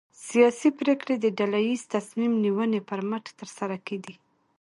سیاسي 0.27 0.69
پرېکړې 0.79 1.15
د 1.19 1.25
ډله 1.37 1.59
ییزې 1.67 1.87
تصمیم 1.95 2.33
نیونې 2.43 2.81
پر 2.89 2.99
مټ 3.09 3.25
ترسره 3.39 3.75
کېدې. 3.87 4.13